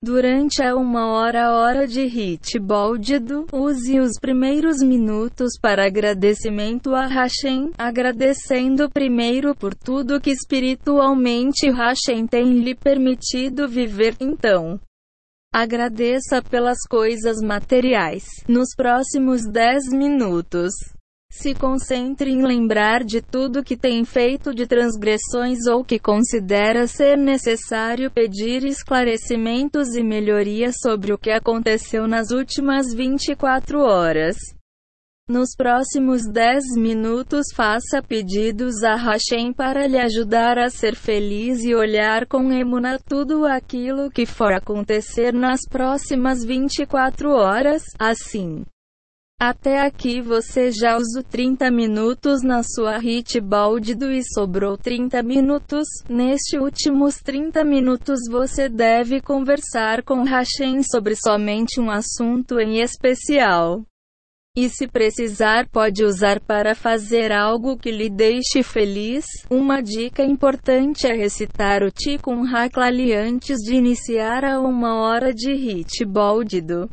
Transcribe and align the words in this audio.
Durante 0.00 0.62
a 0.62 0.76
uma 0.76 1.08
hora 1.08 1.50
hora 1.50 1.84
de 1.84 2.06
hit 2.06 2.56
bóldido, 2.60 3.46
use 3.52 3.98
os 3.98 4.12
primeiros 4.20 4.80
minutos 4.80 5.58
para 5.60 5.84
agradecimento 5.84 6.94
a 6.94 7.06
Hashem, 7.06 7.72
agradecendo 7.76 8.88
primeiro 8.88 9.56
por 9.56 9.74
tudo 9.74 10.20
que 10.20 10.30
espiritualmente 10.30 11.68
Hashem 11.68 12.28
tem 12.28 12.60
lhe 12.60 12.76
permitido 12.76 13.68
viver, 13.68 14.14
então. 14.20 14.80
Agradeça 15.52 16.40
pelas 16.42 16.78
coisas 16.88 17.38
materiais. 17.42 18.22
Nos 18.46 18.68
próximos 18.76 19.42
10 19.50 19.88
minutos, 19.94 20.74
se 21.38 21.54
concentre 21.54 22.30
em 22.32 22.42
lembrar 22.42 23.04
de 23.04 23.22
tudo 23.22 23.62
que 23.62 23.76
tem 23.76 24.04
feito 24.04 24.52
de 24.52 24.66
transgressões 24.66 25.66
ou 25.66 25.84
que 25.84 25.98
considera 25.98 26.88
ser 26.88 27.16
necessário 27.16 28.10
pedir 28.10 28.64
esclarecimentos 28.64 29.94
e 29.94 30.02
melhorias 30.02 30.76
sobre 30.82 31.12
o 31.12 31.18
que 31.18 31.30
aconteceu 31.30 32.08
nas 32.08 32.32
últimas 32.32 32.92
24 32.92 33.80
horas. 33.80 34.36
Nos 35.28 35.50
próximos 35.56 36.22
10 36.26 36.76
minutos 36.76 37.46
faça 37.54 38.02
pedidos 38.02 38.82
a 38.82 38.96
Hashem 38.96 39.52
para 39.52 39.86
lhe 39.86 39.98
ajudar 39.98 40.58
a 40.58 40.70
ser 40.70 40.96
feliz 40.96 41.62
e 41.62 41.74
olhar 41.74 42.26
com 42.26 42.50
emuna 42.50 42.98
tudo 42.98 43.44
aquilo 43.44 44.10
que 44.10 44.26
for 44.26 44.52
acontecer 44.52 45.32
nas 45.32 45.60
próximas 45.68 46.42
24 46.42 47.30
horas, 47.30 47.82
assim. 47.98 48.64
Até 49.40 49.78
aqui 49.78 50.20
você 50.20 50.72
já 50.72 50.96
usou 50.96 51.22
30 51.22 51.70
minutos 51.70 52.42
na 52.42 52.64
sua 52.64 52.98
hit 52.98 53.40
baldido 53.40 54.10
e 54.10 54.20
sobrou 54.34 54.76
30 54.76 55.22
minutos. 55.22 55.86
Neste 56.08 56.58
últimos 56.58 57.18
30 57.18 57.62
minutos 57.62 58.18
você 58.28 58.68
deve 58.68 59.20
conversar 59.20 60.02
com 60.02 60.24
Hashem 60.24 60.82
sobre 60.82 61.14
somente 61.14 61.78
um 61.78 61.88
assunto 61.88 62.58
em 62.58 62.80
especial. 62.80 63.84
E 64.56 64.68
se 64.68 64.88
precisar, 64.88 65.68
pode 65.68 66.02
usar 66.02 66.40
para 66.40 66.74
fazer 66.74 67.30
algo 67.30 67.78
que 67.78 67.92
lhe 67.92 68.10
deixe 68.10 68.64
feliz. 68.64 69.24
Uma 69.48 69.80
dica 69.80 70.24
importante 70.24 71.06
é 71.06 71.14
recitar 71.14 71.84
o 71.84 71.92
Tikkun 71.92 72.44
Haklali 72.44 73.14
antes 73.14 73.58
de 73.58 73.76
iniciar 73.76 74.44
a 74.44 74.58
uma 74.58 74.96
hora 74.96 75.32
de 75.32 75.54
hit 75.54 76.04
baldido. 76.04 76.90